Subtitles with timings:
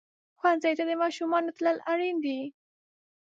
[0.39, 2.39] ښوونځي ته د ماشومانو تلل اړین دي.